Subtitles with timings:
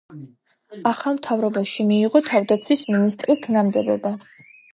[0.91, 4.15] ახალ მთავრობაში მიიღო თავდაცვის მინისტრის თანამდებობა.